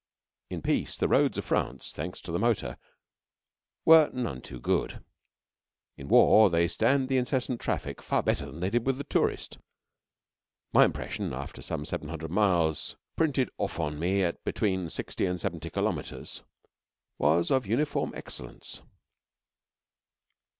In 0.49 0.63
peace 0.63 0.97
the 0.97 1.07
roads 1.07 1.37
of 1.37 1.45
France, 1.45 1.91
thanks 1.93 2.21
to 2.21 2.31
the 2.31 2.39
motor, 2.39 2.79
were 3.85 4.09
none 4.11 4.41
too 4.41 4.59
good. 4.59 5.05
In 5.95 6.07
war 6.07 6.49
they 6.49 6.67
stand 6.67 7.07
the 7.07 7.19
incessant 7.19 7.61
traffic 7.61 8.01
far 8.01 8.23
better 8.23 8.47
than 8.47 8.61
they 8.61 8.71
did 8.71 8.87
with 8.87 8.97
the 8.97 9.03
tourist. 9.03 9.59
My 10.73 10.85
impression 10.85 11.33
after 11.33 11.61
some 11.61 11.85
seven 11.85 12.07
hundred 12.07 12.31
miles 12.31 12.95
printed 13.15 13.51
off 13.59 13.79
on 13.79 13.99
me 13.99 14.23
at 14.23 14.43
between 14.43 14.89
60 14.89 15.23
and 15.27 15.39
70 15.39 15.69
kilometres 15.69 16.41
was 17.19 17.51
of 17.51 17.67
uniform 17.67 18.11
excellence. 18.15 18.81